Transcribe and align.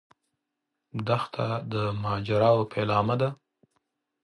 دښته 1.07 1.47
د 1.71 1.75
ماجراوو 2.03 2.69
پیلامه 2.73 3.15
ده. 3.21 3.29